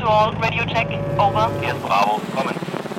[0.00, 0.88] All, radio check,
[1.18, 1.50] over.
[1.60, 2.54] Hier ist Bravo, kommen.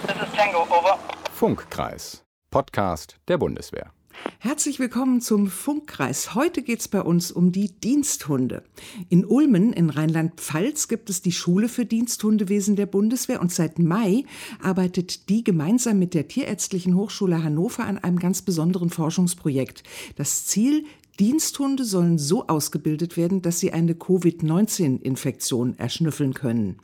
[0.05, 0.99] This is Tango, over.
[1.31, 3.91] Funkkreis, Podcast der Bundeswehr.
[4.37, 6.35] Herzlich willkommen zum Funkkreis.
[6.35, 8.63] Heute geht es bei uns um die Diensthunde.
[9.09, 14.23] In Ulmen in Rheinland-Pfalz gibt es die Schule für Diensthundewesen der Bundeswehr und seit Mai
[14.61, 19.83] arbeitet die gemeinsam mit der Tierärztlichen Hochschule Hannover an einem ganz besonderen Forschungsprojekt.
[20.15, 20.85] Das Ziel,
[21.19, 26.77] Diensthunde sollen so ausgebildet werden, dass sie eine Covid-19-Infektion erschnüffeln können.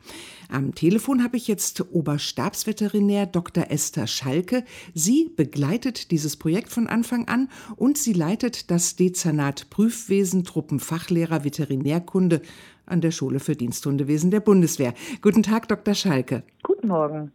[0.50, 3.72] Am Telefon habe ich jetzt Oberstabsveterinär Dr.
[3.72, 4.64] Esther Schalke.
[4.94, 12.42] Sie begleitet dieses Projekt von Anfang an und sie leitet das Dezernat Prüfwesen Truppenfachlehrer Veterinärkunde
[12.86, 14.94] an der Schule für Diensthundewesen der Bundeswehr.
[15.22, 15.94] Guten Tag, Dr.
[15.94, 16.44] Schalke.
[16.80, 17.34] Guten Morgen.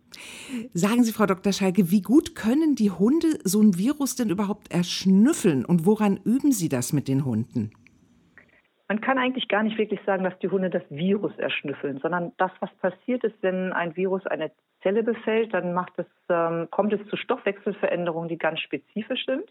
[0.72, 1.52] Sagen Sie, Frau Dr.
[1.52, 6.50] Schalke, wie gut können die Hunde so ein Virus denn überhaupt erschnüffeln und woran üben
[6.50, 7.70] Sie das mit den Hunden?
[8.88, 12.52] Man kann eigentlich gar nicht wirklich sagen, dass die Hunde das Virus erschnüffeln, sondern das,
[12.60, 14.50] was passiert ist, wenn ein Virus eine
[14.82, 19.45] Zelle befällt, dann es, ähm, kommt es zu Stoffwechselveränderungen, die ganz spezifisch sind.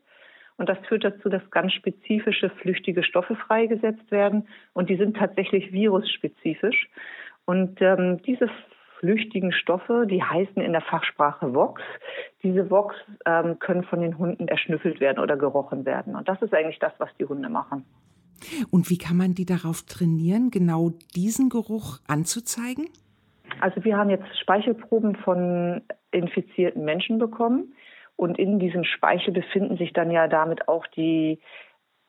[0.57, 4.47] Und das führt dazu, dass ganz spezifische flüchtige Stoffe freigesetzt werden.
[4.73, 6.89] Und die sind tatsächlich virusspezifisch.
[7.45, 8.50] Und ähm, diese
[9.04, 11.82] flüchtigen Stoffe, die heißen in der Fachsprache VOX.
[12.42, 16.16] Diese VOX ähm, können von den Hunden erschnüffelt werden oder gerochen werden.
[16.16, 17.84] Und das ist eigentlich das, was die Hunde machen.
[18.72, 22.88] Und wie kann man die darauf trainieren, genau diesen Geruch anzuzeigen?
[23.59, 25.81] Also wir haben jetzt Speichelproben von
[26.12, 27.74] infizierten Menschen bekommen.
[28.16, 31.42] Und in diesem Speichel befinden sich dann ja damit auch die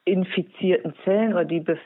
[0.04, 1.78] infizierten Zellen oder die Be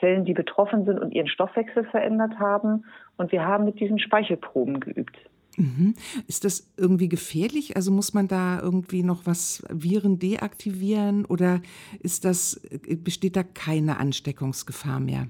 [0.00, 2.84] Zellen, die betroffen sind und ihren Stoffwechsel verändert haben.
[3.16, 5.16] Und wir haben mit diesen Speichelproben geübt.
[5.56, 5.94] Mhm.
[6.28, 7.76] Ist das irgendwie gefährlich?
[7.76, 11.60] Also muss man da irgendwie noch was Viren deaktivieren oder
[12.00, 12.60] ist das,
[13.02, 15.26] besteht da keine Ansteckungsgefahr mehr?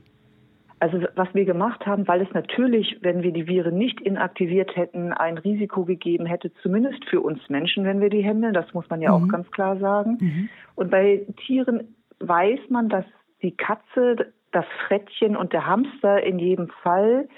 [0.81, 5.13] Also was wir gemacht haben, weil es natürlich, wenn wir die Viren nicht inaktiviert hätten,
[5.13, 9.01] ein Risiko gegeben hätte, zumindest für uns Menschen, wenn wir die händeln, das muss man
[9.01, 9.25] ja mhm.
[9.25, 10.19] auch ganz klar sagen.
[10.21, 10.49] Mhm.
[10.77, 13.05] Und bei Tieren weiß man, dass
[13.43, 17.29] die Katze, das Frettchen und der Hamster in jedem Fall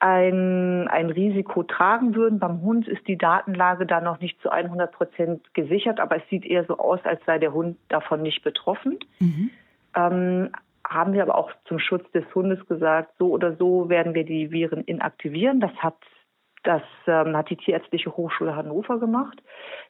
[0.00, 2.38] ein, ein Risiko tragen würden.
[2.38, 6.44] Beim Hund ist die Datenlage da noch nicht zu 100 Prozent gesichert, aber es sieht
[6.46, 8.98] eher so aus, als sei der Hund davon nicht betroffen.
[9.18, 9.50] Mhm.
[9.94, 10.50] Ähm,
[10.88, 14.50] haben wir aber auch zum Schutz des Hundes gesagt, so oder so werden wir die
[14.50, 15.60] Viren inaktivieren.
[15.60, 15.98] Das hat
[16.62, 19.42] das ähm, hat die Tierärztliche Hochschule Hannover gemacht.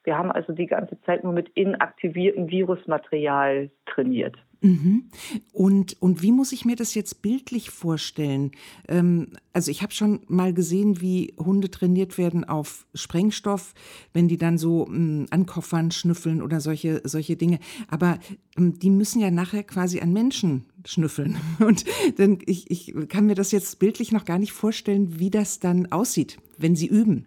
[0.04, 4.36] Wir haben also die ganze Zeit nur mit inaktiviertem Virusmaterial trainiert.
[4.62, 5.04] Mhm.
[5.52, 8.52] Und, und wie muss ich mir das jetzt bildlich vorstellen?
[8.88, 13.72] Ähm, also ich habe schon mal gesehen, wie Hunde trainiert werden auf Sprengstoff,
[14.12, 17.58] wenn die dann so ähm, an Koffern schnüffeln oder solche, solche Dinge.
[17.88, 18.18] Aber
[18.58, 21.38] ähm, die müssen ja nachher quasi an Menschen schnüffeln.
[21.58, 21.84] Und
[22.18, 25.90] dann, ich, ich kann mir das jetzt bildlich noch gar nicht vorstellen, wie das dann
[25.90, 27.26] aussieht, wenn sie üben.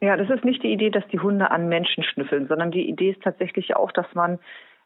[0.00, 3.10] Ja, das ist nicht die Idee, dass die Hunde an Menschen schnüffeln, sondern die Idee
[3.10, 4.38] ist tatsächlich auch, dass man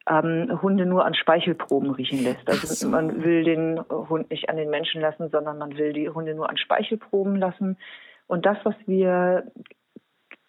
[0.09, 2.49] ähm, Hunde nur an Speichelproben riechen lässt.
[2.49, 2.89] Also so.
[2.89, 6.49] man will den Hund nicht an den Menschen lassen, sondern man will die Hunde nur
[6.49, 7.79] an Speichelproben lassen.
[8.27, 9.51] Und das, was wir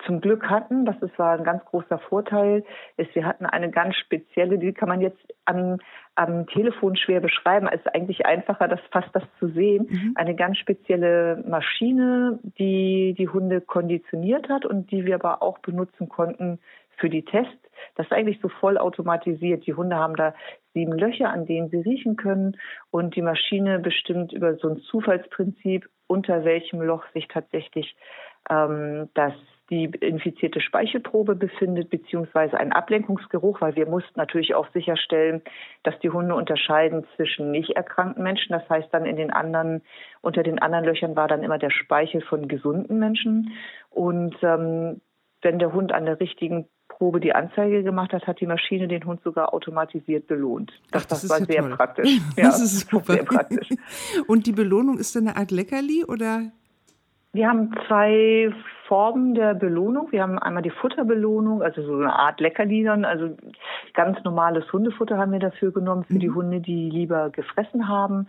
[0.06, 2.64] zum Glück hatten, das war ein ganz großer Vorteil,
[2.98, 5.78] ist, wir hatten eine ganz spezielle, die kann man jetzt am,
[6.16, 10.14] am Telefon schwer beschreiben, es ist eigentlich einfacher, das fast das zu sehen, mhm.
[10.16, 16.10] eine ganz spezielle Maschine, die die Hunde konditioniert hat und die wir aber auch benutzen
[16.10, 16.60] konnten
[16.98, 17.54] für die Tests.
[17.96, 19.66] Das ist eigentlich so voll automatisiert.
[19.68, 20.34] Die Hunde haben da
[20.74, 22.58] sieben Löcher, an denen sie riechen können
[22.92, 27.96] und die Maschine bestimmt über so ein Zufallsprinzip, unter welchem Loch sich tatsächlich
[28.50, 29.34] ähm, das
[29.70, 35.42] die infizierte Speichelprobe befindet, beziehungsweise ein Ablenkungsgeruch, weil wir mussten natürlich auch sicherstellen,
[35.84, 38.54] dass die Hunde unterscheiden zwischen nicht erkrankten Menschen.
[38.54, 39.82] Das heißt dann in den anderen,
[40.22, 43.52] unter den anderen Löchern war dann immer der Speichel von gesunden Menschen.
[43.90, 45.02] Und ähm,
[45.42, 49.06] wenn der Hund an der richtigen Probe die Anzeige gemacht hat, hat die Maschine den
[49.06, 50.72] Hund sogar automatisiert belohnt.
[50.92, 51.76] Das, Ach, das, das war ja sehr toll.
[51.76, 52.20] praktisch.
[52.38, 53.14] Ja, das ist super.
[53.14, 53.70] Sehr praktisch.
[54.28, 56.52] Und die Belohnung ist dann eine Art Leckerli oder?
[57.38, 58.52] Wir haben zwei
[58.88, 60.12] Formen der Belohnung.
[60.12, 63.38] Wir haben einmal die Futterbelohnung, also so eine Art Leckerli dann, also
[63.94, 66.20] ganz normales Hundefutter haben wir dafür genommen für mhm.
[66.20, 68.28] die Hunde, die lieber gefressen haben,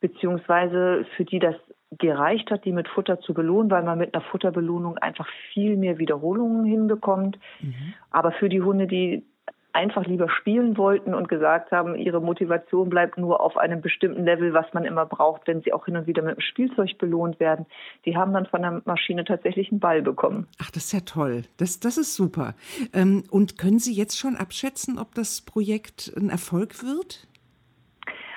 [0.00, 1.54] beziehungsweise für die das
[1.98, 5.98] gereicht hat, die mit Futter zu belohnen, weil man mit einer Futterbelohnung einfach viel mehr
[5.98, 7.38] Wiederholungen hinbekommt.
[7.60, 7.94] Mhm.
[8.10, 9.24] Aber für die Hunde, die
[9.72, 14.54] einfach lieber spielen wollten und gesagt haben, ihre Motivation bleibt nur auf einem bestimmten Level,
[14.54, 17.66] was man immer braucht, wenn sie auch hin und wieder mit dem Spielzeug belohnt werden.
[18.04, 20.46] Die haben dann von der Maschine tatsächlich einen Ball bekommen.
[20.60, 21.42] Ach, das ist ja toll.
[21.58, 22.54] Das, das ist super.
[22.92, 27.26] Ähm, und können Sie jetzt schon abschätzen, ob das Projekt ein Erfolg wird?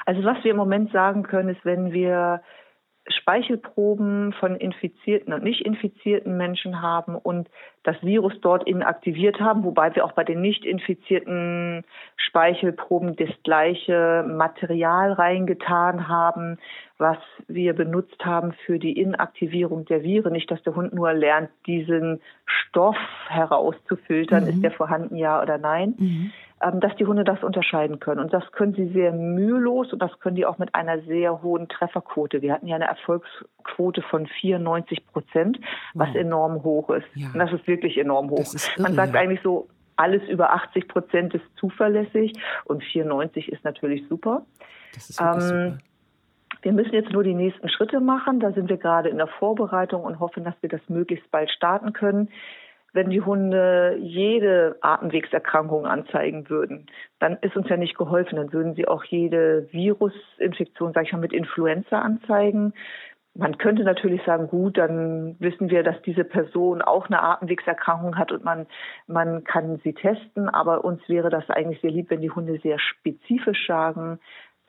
[0.05, 2.41] Also was wir im Moment sagen können, ist, wenn wir
[3.07, 7.49] Speichelproben von infizierten und nicht infizierten Menschen haben und
[7.83, 11.83] das Virus dort inaktiviert haben, wobei wir auch bei den nicht infizierten
[12.15, 16.59] Speichelproben das gleiche Material reingetan haben,
[16.99, 17.17] was
[17.47, 20.33] wir benutzt haben für die Inaktivierung der Viren.
[20.33, 24.49] Nicht, dass der Hund nur lernt, diesen Stoff herauszufiltern, mhm.
[24.49, 25.95] ist der vorhanden, ja oder nein.
[25.97, 26.31] Mhm
[26.79, 28.19] dass die Hunde das unterscheiden können.
[28.19, 31.67] Und das können sie sehr mühelos und das können die auch mit einer sehr hohen
[31.67, 32.41] Trefferquote.
[32.41, 35.59] Wir hatten ja eine Erfolgsquote von 94 Prozent,
[35.93, 36.15] was wow.
[36.15, 37.07] enorm hoch ist.
[37.15, 37.27] Ja.
[37.33, 38.53] Und das ist wirklich enorm hoch.
[38.53, 39.21] Irre, Man sagt ja.
[39.21, 42.33] eigentlich so, alles über 80 Prozent ist zuverlässig
[42.65, 44.45] und 94 ist natürlich super.
[44.93, 45.77] Das ist ähm, super.
[46.63, 48.39] Wir müssen jetzt nur die nächsten Schritte machen.
[48.39, 51.93] Da sind wir gerade in der Vorbereitung und hoffen, dass wir das möglichst bald starten
[51.93, 52.29] können
[52.93, 56.87] wenn die Hunde jede Atemwegserkrankung anzeigen würden,
[57.19, 58.35] dann ist uns ja nicht geholfen.
[58.35, 62.73] Dann würden sie auch jede Virusinfektion, sag ich mal, mit Influenza anzeigen.
[63.33, 68.33] Man könnte natürlich sagen, gut, dann wissen wir, dass diese Person auch eine Atemwegserkrankung hat
[68.33, 68.67] und man,
[69.07, 70.49] man kann sie testen.
[70.49, 74.19] Aber uns wäre das eigentlich sehr lieb, wenn die Hunde sehr spezifisch sagen,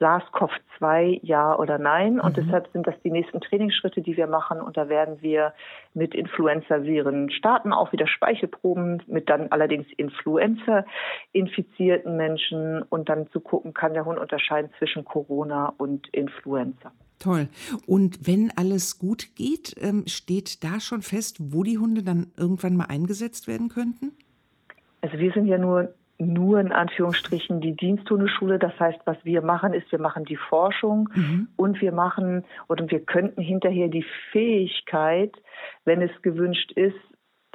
[0.03, 2.19] SARS-CoV-2 ja oder nein.
[2.19, 2.43] Und mhm.
[2.43, 4.59] deshalb sind das die nächsten Trainingsschritte, die wir machen.
[4.59, 5.53] Und da werden wir
[5.93, 13.73] mit Influenza-Viren starten, auch wieder Speichelproben mit dann allerdings Influenza-infizierten Menschen und dann zu gucken,
[13.73, 16.91] kann der Hund unterscheiden zwischen Corona und Influenza.
[17.19, 17.47] Toll.
[17.87, 22.75] Und wenn alles gut geht, ähm, steht da schon fest, wo die Hunde dann irgendwann
[22.75, 24.11] mal eingesetzt werden könnten?
[24.99, 25.93] Also wir sind ja nur
[26.25, 28.59] nur in Anführungsstrichen die Diensthundeschule.
[28.59, 31.47] Das heißt, was wir machen, ist, wir machen die Forschung mhm.
[31.55, 35.33] und wir machen oder wir könnten hinterher die Fähigkeit,
[35.85, 36.95] wenn es gewünscht ist,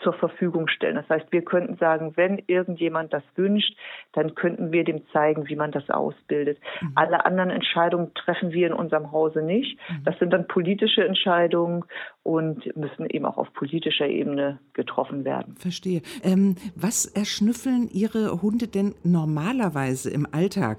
[0.03, 0.97] zur Verfügung stellen.
[0.97, 3.77] Das heißt, wir könnten sagen, wenn irgendjemand das wünscht,
[4.13, 6.59] dann könnten wir dem zeigen, wie man das ausbildet.
[6.81, 6.93] Mhm.
[6.95, 9.79] Alle anderen Entscheidungen treffen wir in unserem Hause nicht.
[9.89, 10.05] Mhm.
[10.05, 11.85] Das sind dann politische Entscheidungen
[12.23, 15.57] und müssen eben auch auf politischer Ebene getroffen werden.
[15.57, 16.03] Verstehe.
[16.23, 20.79] Ähm, was erschnüffeln Ihre Hunde denn normalerweise im Alltag,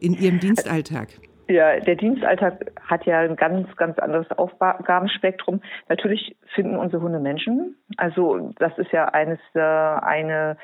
[0.00, 1.08] in Ihrem Dienstalltag?
[1.48, 5.60] Ja, der Dienstalltag hat ja ein ganz, ganz anderes Aufgabenspektrum.
[5.88, 7.76] Natürlich finden unsere Hunde Menschen.
[7.96, 10.56] Also das ist ja eines, äh, eine,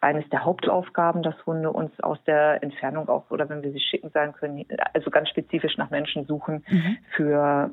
[0.00, 4.10] eines der Hauptaufgaben, dass Hunde uns aus der Entfernung auch oder wenn wir sie schicken
[4.10, 6.98] sein können, also ganz spezifisch nach Menschen suchen mhm.
[7.14, 7.70] für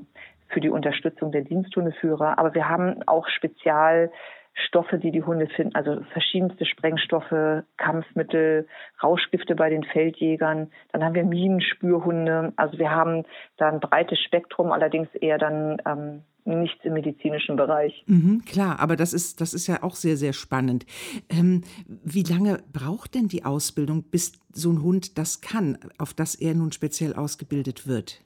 [0.51, 2.38] für die Unterstützung der Diensthundeführer.
[2.38, 4.12] Aber wir haben auch Spezial
[4.53, 8.68] Stoffe, die die Hunde finden, also verschiedenste Sprengstoffe, Kampfmittel,
[9.01, 10.71] Rauschgifte bei den Feldjägern.
[10.92, 12.53] Dann haben wir Minenspürhunde.
[12.57, 13.24] Also wir haben
[13.57, 18.03] da ein breites Spektrum, allerdings eher dann ähm, nichts im medizinischen Bereich.
[18.07, 20.86] Mhm, klar, aber das ist, das ist ja auch sehr, sehr spannend.
[21.30, 26.36] Ähm, wie lange braucht denn die Ausbildung, bis so ein Hund das kann, auf das
[26.36, 28.21] er nun speziell ausgebildet wird?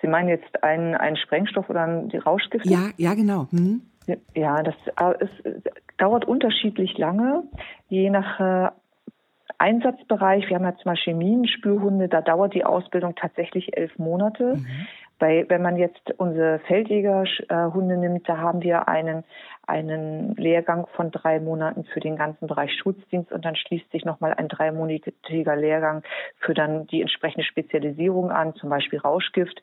[0.00, 2.68] Sie meinen jetzt einen, einen Sprengstoff oder die Rauschgifte?
[2.68, 3.46] Ja, ja, genau.
[3.50, 3.82] Hm.
[4.34, 7.44] Ja, das äh, ist, dauert unterschiedlich lange,
[7.88, 8.70] je nach äh,
[9.58, 10.48] Einsatzbereich.
[10.48, 14.56] Wir haben ja zum Beispiel Minenspürhunde, da dauert die Ausbildung tatsächlich elf Monate.
[14.56, 14.66] Mhm.
[15.22, 19.22] Bei, wenn man jetzt unsere Feldjägerhunde nimmt, da haben wir einen,
[19.64, 24.34] einen Lehrgang von drei Monaten für den ganzen Bereich Schutzdienst und dann schließt sich nochmal
[24.34, 26.02] ein dreimonatiger Lehrgang
[26.40, 29.62] für dann die entsprechende Spezialisierung an, zum Beispiel Rauschgift.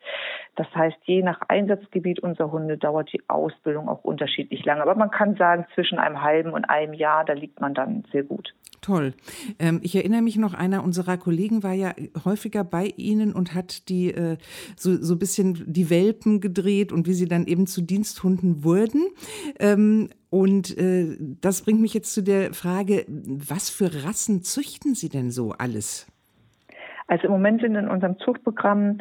[0.56, 4.80] Das heißt, je nach Einsatzgebiet unserer Hunde dauert die Ausbildung auch unterschiedlich lange.
[4.80, 8.22] Aber man kann sagen, zwischen einem halben und einem Jahr, da liegt man dann sehr
[8.22, 8.54] gut.
[8.90, 9.14] Toll.
[9.60, 11.94] Ähm, ich erinnere mich noch, einer unserer Kollegen war ja
[12.24, 14.36] häufiger bei Ihnen und hat die äh,
[14.76, 19.02] so, so ein bisschen die Welpen gedreht und wie sie dann eben zu Diensthunden wurden.
[19.60, 25.08] Ähm, und äh, das bringt mich jetzt zu der Frage, was für Rassen züchten Sie
[25.08, 26.08] denn so alles?
[27.06, 28.98] Also im Moment sind in unserem Zuchtprogramm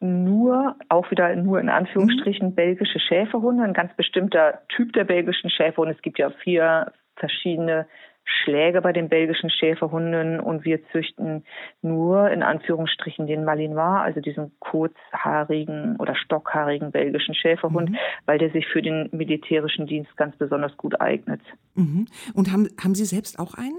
[0.00, 2.54] nur, auch wieder nur in Anführungsstrichen, mhm.
[2.56, 5.94] belgische Schäferhunde, ein ganz bestimmter Typ der belgischen Schäferhunde.
[5.94, 7.86] Es gibt ja vier verschiedene
[8.24, 11.44] Schläge bei den belgischen Schäferhunden und wir züchten
[11.82, 17.96] nur in Anführungsstrichen den Malinois, also diesen kurzhaarigen oder stockhaarigen belgischen Schäferhund, mhm.
[18.26, 21.40] weil der sich für den militärischen Dienst ganz besonders gut eignet.
[21.74, 22.06] Mhm.
[22.34, 23.78] Und haben, haben Sie selbst auch einen?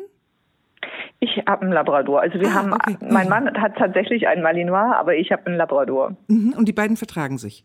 [1.20, 2.22] Ich habe einen Labrador.
[2.22, 2.98] Also wir ah, haben, okay.
[3.08, 6.16] mein Mann hat tatsächlich einen Malinois, aber ich habe einen Labrador.
[6.28, 6.54] Mhm.
[6.58, 7.64] Und die beiden vertragen sich?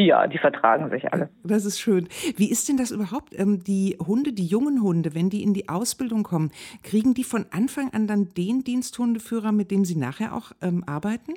[0.00, 1.28] Ja, die vertragen sich alle.
[1.44, 2.08] Das ist schön.
[2.36, 3.38] Wie ist denn das überhaupt?
[3.38, 6.50] Ähm, die Hunde, die jungen Hunde, wenn die in die Ausbildung kommen,
[6.82, 11.34] kriegen die von Anfang an dann den Diensthundeführer, mit dem sie nachher auch ähm, arbeiten?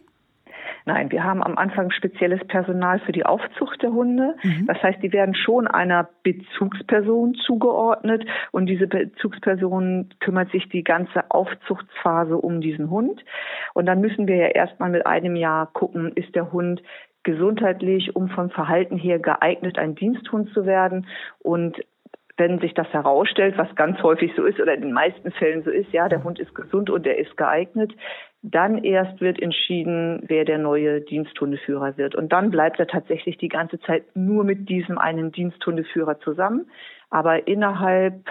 [0.85, 4.35] Nein, wir haben am Anfang spezielles Personal für die Aufzucht der Hunde.
[4.43, 4.65] Mhm.
[4.67, 11.31] Das heißt, die werden schon einer Bezugsperson zugeordnet und diese Bezugsperson kümmert sich die ganze
[11.31, 13.23] Aufzuchtsphase um diesen Hund.
[13.73, 16.81] Und dann müssen wir ja erstmal mit einem Jahr gucken, ist der Hund
[17.23, 21.07] gesundheitlich, um vom Verhalten her geeignet, ein Diensthund zu werden.
[21.39, 21.77] Und
[22.37, 25.69] wenn sich das herausstellt, was ganz häufig so ist oder in den meisten Fällen so
[25.69, 27.93] ist, ja, der Hund ist gesund und er ist geeignet,
[28.41, 32.15] dann erst wird entschieden, wer der neue Diensthundeführer wird.
[32.15, 36.69] Und dann bleibt er tatsächlich die ganze Zeit nur mit diesem einen Diensthundeführer zusammen.
[37.09, 38.25] Aber innerhalb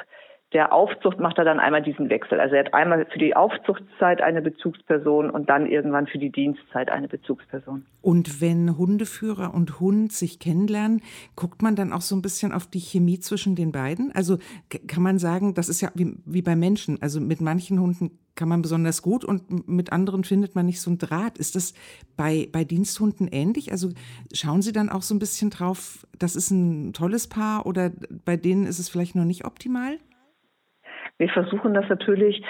[0.52, 2.40] der Aufzucht macht er dann einmal diesen Wechsel.
[2.40, 6.90] Also er hat einmal für die Aufzuchtszeit eine Bezugsperson und dann irgendwann für die Dienstzeit
[6.90, 7.87] eine Bezugsperson.
[8.00, 11.02] Und wenn Hundeführer und Hund sich kennenlernen,
[11.37, 14.12] guckt man dann auch so ein bisschen auf die Chemie zwischen den beiden?
[14.14, 14.38] Also
[14.87, 17.00] kann man sagen, das ist ja wie, wie bei Menschen.
[17.00, 20.90] Also mit manchen Hunden kann man besonders gut und mit anderen findet man nicht so
[20.90, 21.38] ein Draht.
[21.38, 21.75] Ist das
[22.16, 23.73] bei, bei Diensthunden ähnlich?
[23.73, 23.90] Also
[24.32, 27.90] schauen Sie dann auch so ein bisschen drauf, das ist ein tolles Paar oder
[28.25, 29.99] bei denen ist es vielleicht noch nicht optimal?
[31.19, 32.42] Wir versuchen das natürlich.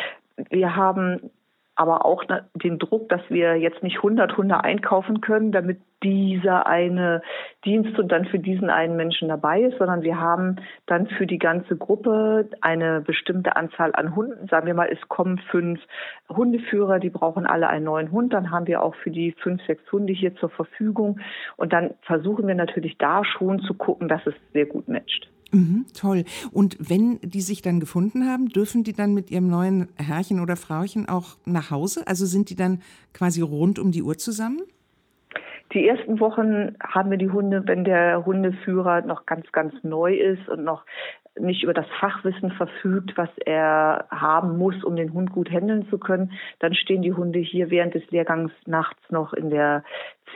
[0.50, 1.31] Wir haben
[1.75, 7.23] aber auch den Druck, dass wir jetzt nicht 100 Hunde einkaufen können, damit dieser eine
[7.64, 11.38] Dienst und dann für diesen einen Menschen dabei ist, sondern wir haben dann für die
[11.38, 14.49] ganze Gruppe eine bestimmte Anzahl an Hunden.
[14.49, 15.81] Sagen wir mal, es kommen fünf
[16.28, 18.33] Hundeführer, die brauchen alle einen neuen Hund.
[18.35, 21.21] Dann haben wir auch für die fünf, sechs Hunde hier zur Verfügung.
[21.57, 25.31] Und dann versuchen wir natürlich da schon zu gucken, dass es sehr gut matcht.
[25.52, 26.25] Mhm, toll.
[26.50, 30.56] Und wenn die sich dann gefunden haben, dürfen die dann mit ihrem neuen Herrchen oder
[30.56, 32.06] Frauchen auch nach Hause?
[32.06, 32.80] Also sind die dann
[33.12, 34.62] quasi rund um die Uhr zusammen?
[35.75, 40.49] Die ersten Wochen haben wir die Hunde, wenn der Hundeführer noch ganz, ganz neu ist
[40.49, 40.85] und noch
[41.38, 45.99] nicht über das Fachwissen verfügt, was er haben muss, um den Hund gut handeln zu
[45.99, 49.82] können, dann stehen die Hunde hier während des Lehrgangs nachts noch in der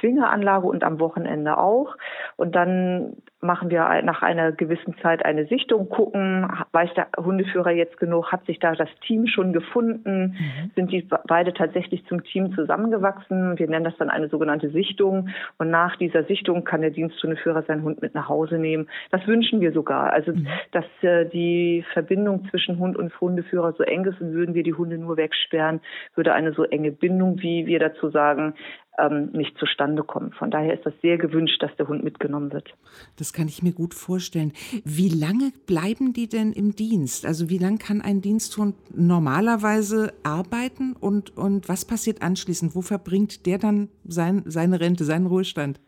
[0.00, 1.96] Zwingeranlage und am Wochenende auch.
[2.36, 7.98] Und dann machen wir nach einer gewissen Zeit eine Sichtung, gucken, weiß der Hundeführer jetzt
[7.98, 10.70] genug, hat sich da das Team schon gefunden, mhm.
[10.74, 13.58] sind die beide tatsächlich zum Team zusammengewachsen.
[13.58, 15.28] Wir nennen das dann eine sogenannte Sichtung.
[15.58, 18.88] Und nach dieser Sichtung kann der Diensthundeführer seinen Hund mit nach Hause nehmen.
[19.10, 20.12] Das wünschen wir sogar.
[20.12, 20.48] Also, mhm.
[20.72, 24.74] dass äh, die Verbindung zwischen Hund und Hundeführer so eng ist und würden wir die
[24.74, 25.80] Hunde nur wegsperren,
[26.14, 28.54] würde eine so enge Bindung, wie wir dazu sagen,
[28.98, 30.32] ähm, nicht zustande kommen.
[30.32, 32.74] Von daher ist das sehr gewünscht, dass der Hund mitgenommen wird.
[33.18, 34.52] Das kann ich mir gut vorstellen.
[34.84, 37.26] Wie lange bleiben die denn im Dienst?
[37.26, 42.74] Also wie lange kann ein Diensthund normalerweise arbeiten und, und was passiert anschließend?
[42.74, 45.80] Wo verbringt der dann sein, seine Rente, seinen Ruhestand?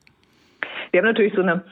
[0.90, 1.64] Wir haben natürlich so eine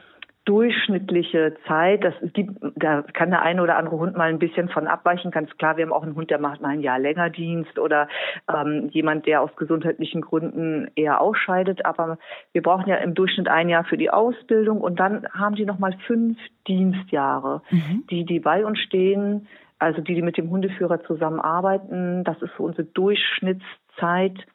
[0.46, 2.04] durchschnittliche Zeit.
[2.04, 5.32] Das gibt, da kann der eine oder andere Hund mal ein bisschen von abweichen.
[5.32, 8.08] Ganz klar, wir haben auch einen Hund, der macht mal ein Jahr länger Dienst oder
[8.48, 11.84] ähm, jemand, der aus gesundheitlichen Gründen eher ausscheidet.
[11.84, 12.18] Aber
[12.52, 15.80] wir brauchen ja im Durchschnitt ein Jahr für die Ausbildung und dann haben die noch
[15.80, 16.38] mal fünf
[16.68, 18.04] Dienstjahre, mhm.
[18.08, 19.48] die die bei uns stehen.
[19.78, 22.24] Also die, die mit dem Hundeführer zusammenarbeiten.
[22.24, 24.46] Das ist so unsere Durchschnittszeit.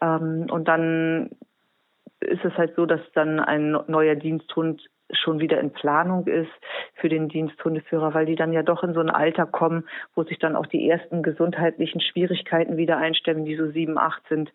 [0.00, 1.30] Ähm, und dann
[2.20, 6.50] ist es halt so, dass dann ein neuer Diensthund schon wieder in Planung ist
[6.94, 10.38] für den Diensthundeführer, weil die dann ja doch in so ein Alter kommen, wo sich
[10.38, 14.52] dann auch die ersten gesundheitlichen Schwierigkeiten wieder einstellen, die so sieben, acht sind.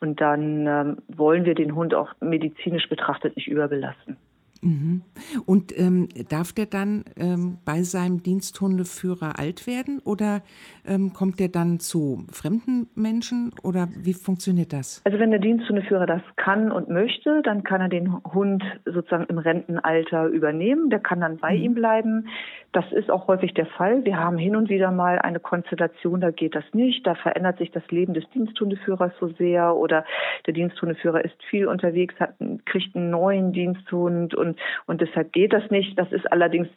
[0.00, 4.16] Und dann ähm, wollen wir den Hund auch medizinisch betrachtet nicht überbelasten.
[4.62, 5.02] Mhm.
[5.44, 10.42] Und ähm, darf der dann ähm, bei seinem Diensthundeführer alt werden oder
[10.86, 15.02] ähm, kommt der dann zu fremden Menschen oder wie funktioniert das?
[15.04, 19.38] Also wenn der Diensthundeführer das kann und möchte, dann kann er den Hund sozusagen im
[19.38, 20.90] Rentenalter übernehmen.
[20.90, 21.62] Der kann dann bei mhm.
[21.62, 22.28] ihm bleiben.
[22.72, 24.04] Das ist auch häufig der Fall.
[24.04, 27.06] Wir haben hin und wieder mal eine Konstellation, da geht das nicht.
[27.06, 30.04] Da verändert sich das Leben des Diensthundeführers so sehr oder
[30.46, 32.34] der Diensthundeführer ist viel unterwegs, hat,
[32.66, 34.45] kriegt einen neuen Diensthund und,
[34.86, 35.98] und deshalb geht das nicht.
[35.98, 36.68] Das ist allerdings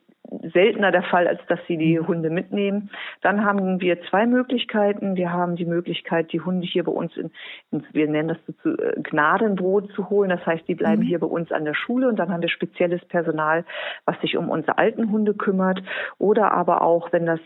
[0.53, 2.07] seltener der Fall, als dass sie die mhm.
[2.07, 2.89] Hunde mitnehmen.
[3.21, 5.15] Dann haben wir zwei Möglichkeiten.
[5.15, 7.31] Wir haben die Möglichkeit, die Hunde hier bei uns in,
[7.71, 10.29] in wir nennen das so, äh, Gnadenbrot zu holen.
[10.29, 11.07] Das heißt, die bleiben mhm.
[11.07, 13.65] hier bei uns an der Schule und dann haben wir spezielles Personal,
[14.05, 15.81] was sich um unsere alten Hunde kümmert.
[16.17, 17.39] Oder aber auch, wenn das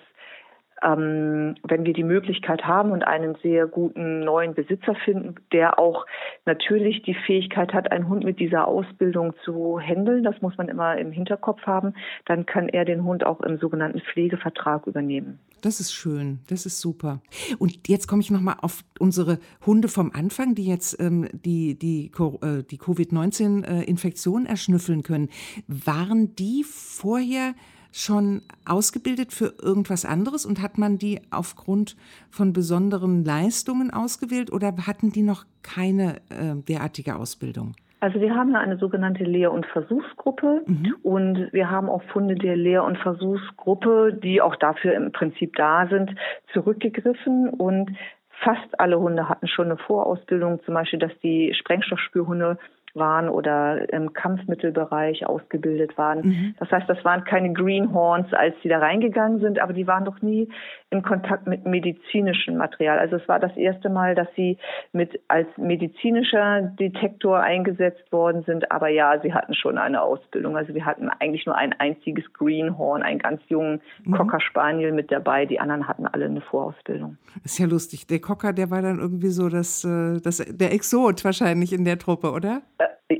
[0.84, 6.06] ähm, wenn wir die Möglichkeit haben und einen sehr guten neuen Besitzer finden, der auch
[6.46, 10.98] natürlich die Fähigkeit hat, einen Hund mit dieser Ausbildung zu handeln, das muss man immer
[10.98, 11.94] im Hinterkopf haben,
[12.25, 15.40] dann kann er den Hund auch im sogenannten Pflegevertrag übernehmen.
[15.62, 17.22] Das ist schön, das ist super.
[17.58, 22.12] Und jetzt komme ich nochmal auf unsere Hunde vom Anfang, die jetzt ähm, die, die,
[22.42, 25.30] äh, die Covid-19-Infektion erschnüffeln können.
[25.68, 27.54] Waren die vorher
[27.94, 31.96] schon ausgebildet für irgendwas anderes und hat man die aufgrund
[32.30, 37.76] von besonderen Leistungen ausgewählt oder hatten die noch keine äh, derartige Ausbildung?
[38.00, 40.96] Also wir haben ja eine sogenannte Lehr- und Versuchsgruppe mhm.
[41.04, 45.88] und wir haben auch Funde der Lehr- und Versuchsgruppe, die auch dafür im Prinzip da
[45.88, 46.14] sind,
[46.52, 47.96] zurückgegriffen und
[48.44, 52.58] fast alle Hunde hatten schon eine Vorausbildung, zum Beispiel, dass die Sprengstoffspürhunde
[52.94, 56.22] waren oder im Kampfmittelbereich ausgebildet waren.
[56.22, 56.56] Mhm.
[56.60, 60.22] Das heißt, das waren keine Greenhorns, als sie da reingegangen sind, aber die waren doch
[60.22, 60.48] nie
[60.92, 63.00] in Kontakt mit medizinischem Material.
[63.00, 64.58] Also es war das erste Mal, dass sie
[64.92, 68.72] mit als medizinischer Detektor eingesetzt worden sind.
[68.72, 70.56] Aber ja, sie hatten schon eine Ausbildung.
[70.56, 74.14] Also wir hatten eigentlich nur ein einziges Greenhorn, einen ganz jungen mhm.
[74.14, 75.48] Cocker Spaniel mit dabei.
[75.48, 77.18] Die anderen hatten alle eine Vorausbildung.
[77.44, 78.06] ist ja lustig.
[78.06, 81.98] Der Cocker, der war dann irgendwie so das, äh, das der Exot wahrscheinlich in der
[81.98, 82.62] Truppe, oder?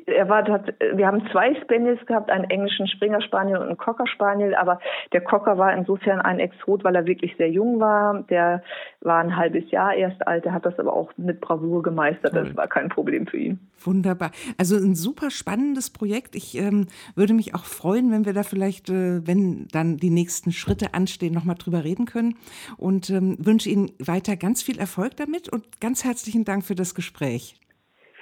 [0.06, 4.56] Er war, wir haben zwei Spaniels gehabt, einen englischen Springer Spaniel und einen Cocker Spaniel,
[4.56, 4.80] aber
[5.14, 8.24] der Cocker war insofern ein Exot, weil er wirklich sehr jung war.
[8.24, 8.64] Der
[9.02, 12.34] war ein halbes Jahr erst alt, der hat das aber auch mit Bravour gemeistert.
[12.34, 12.46] Toll.
[12.46, 13.60] Das war kein Problem für ihn.
[13.80, 14.32] Wunderbar.
[14.58, 16.36] Also ein super spannendes Projekt.
[16.36, 20.52] Ich ähm, würde mich auch freuen, wenn wir da vielleicht, äh, wenn dann die nächsten
[20.52, 22.36] Schritte anstehen, nochmal drüber reden können.
[22.78, 26.96] Und ähm, wünsche Ihnen weiter ganz viel Erfolg damit und ganz herzlichen Dank für das
[26.96, 27.60] Gespräch.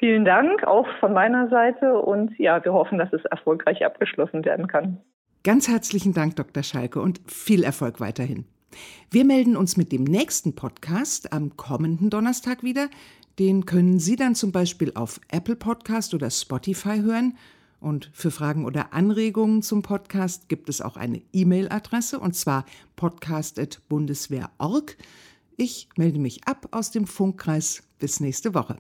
[0.02, 4.66] Vielen Dank auch von meiner Seite und ja, wir hoffen, dass es erfolgreich abgeschlossen werden
[4.66, 4.98] kann.
[5.44, 6.64] Ganz herzlichen Dank, Dr.
[6.64, 8.46] Schalke, und viel Erfolg weiterhin.
[9.12, 12.90] Wir melden uns mit dem nächsten Podcast am kommenden Donnerstag wieder.
[13.38, 17.38] Den können Sie dann zum Beispiel auf Apple Podcast oder Spotify hören.
[17.80, 22.66] Und für Fragen oder Anregungen zum Podcast gibt es auch eine E-Mail-Adresse und zwar
[22.96, 24.98] podcast.bundeswehr.org.
[25.58, 27.88] Ich melde mich ab aus dem Funkkreis.
[28.00, 28.78] Bis nächste Woche.